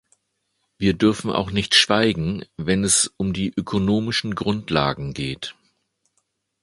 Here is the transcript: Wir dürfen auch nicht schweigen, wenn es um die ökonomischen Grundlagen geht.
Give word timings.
Wir 0.79 0.93
dürfen 0.95 1.29
auch 1.29 1.51
nicht 1.51 1.75
schweigen, 1.75 2.43
wenn 2.57 2.83
es 2.83 3.13
um 3.17 3.33
die 3.33 3.53
ökonomischen 3.55 4.33
Grundlagen 4.33 5.13
geht. 5.13 5.53